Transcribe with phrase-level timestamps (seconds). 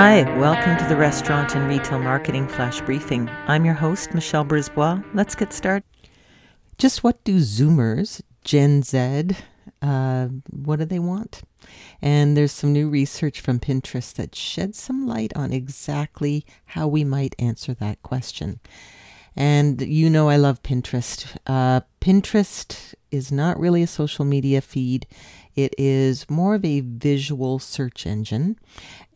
[0.00, 3.28] Hi, welcome to the Restaurant and Retail Marketing Flash Briefing.
[3.48, 5.02] I'm your host, Michelle Brisbois.
[5.12, 5.82] Let's get started.
[6.78, 9.30] Just what do Zoomers, Gen Z,
[9.82, 11.42] uh, what do they want?
[12.00, 17.02] And there's some new research from Pinterest that sheds some light on exactly how we
[17.02, 18.60] might answer that question.
[19.36, 21.36] And you know, I love Pinterest.
[21.46, 25.06] Uh, Pinterest is not really a social media feed.
[25.54, 28.60] It is more of a visual search engine,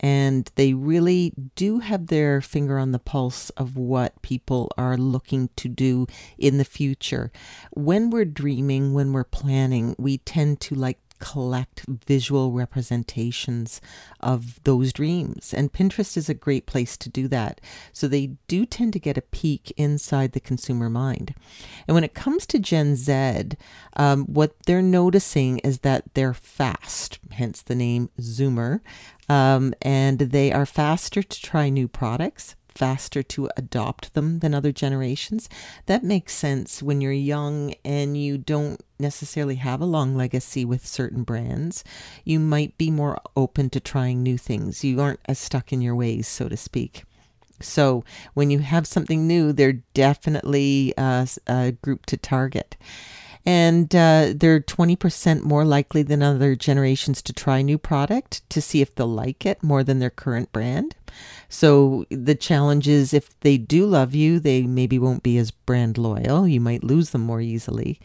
[0.00, 5.50] and they really do have their finger on the pulse of what people are looking
[5.54, 7.30] to do in the future.
[7.70, 13.80] When we're dreaming, when we're planning, we tend to like collect visual representations
[14.18, 15.54] of those dreams.
[15.54, 17.60] And Pinterest is a great place to do that.
[17.92, 21.32] So they do tend to get a peek inside the consumer mind.
[21.86, 23.50] And when it comes to Gen Z,
[23.94, 28.80] um, what they're noticing is that they're fast, hence the name Zoomer.
[29.28, 34.72] Um, and they are faster to try new products faster to adopt them than other
[34.72, 35.48] generations.
[35.86, 40.86] That makes sense when you're young and you don't necessarily have a long legacy with
[40.86, 41.84] certain brands.
[42.24, 44.84] You might be more open to trying new things.
[44.84, 47.04] You aren't as stuck in your ways, so to speak.
[47.60, 52.76] So when you have something new, they're definitely uh, a group to target
[53.44, 58.80] and uh, they're 20% more likely than other generations to try new product to see
[58.80, 60.94] if they'll like it more than their current brand.
[61.48, 65.98] So the challenge is if they do love you, they maybe won't be as brand
[65.98, 66.48] loyal.
[66.48, 68.00] You might lose them more easily.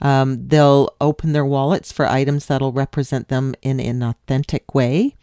[0.00, 5.16] Um, they'll open their wallets for items that'll represent them in an authentic way.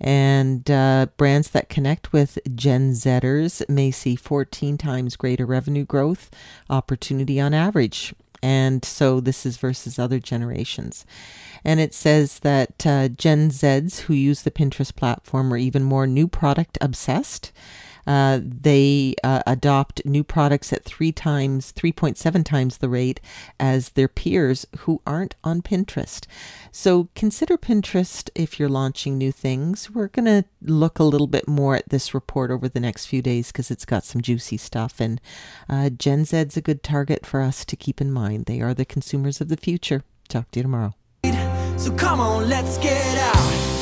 [0.00, 6.30] And uh, brands that connect with Gen Zers may see 14 times greater revenue growth
[6.70, 11.04] opportunity on average and so this is versus other generations.
[11.64, 16.06] And it says that uh, Gen Zs who use the Pinterest platform are even more
[16.06, 17.52] new product obsessed.
[18.08, 23.20] Uh, they uh, adopt new products at three times, 3.7 times the rate
[23.60, 26.26] as their peers who aren't on Pinterest.
[26.72, 29.90] So consider Pinterest if you're launching new things.
[29.90, 33.20] We're going to look a little bit more at this report over the next few
[33.20, 35.00] days because it's got some juicy stuff.
[35.00, 35.20] And
[35.68, 38.46] uh, Gen Z's a good target for us to keep in mind.
[38.46, 40.02] They are the consumers of the future.
[40.28, 40.94] Talk to you tomorrow.
[41.76, 43.77] So come on, let's get out.